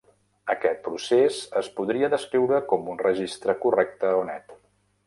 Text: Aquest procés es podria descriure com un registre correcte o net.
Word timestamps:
Aquest 0.53 0.79
procés 0.87 1.37
es 1.63 1.69
podria 1.81 2.11
descriure 2.15 2.63
com 2.73 2.91
un 2.95 3.01
registre 3.07 3.59
correcte 3.67 4.15
o 4.25 4.27
net. 4.33 4.61